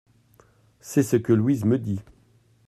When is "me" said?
1.63-1.77